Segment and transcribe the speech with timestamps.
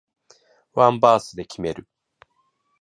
[0.73, 1.87] ワンバースで決める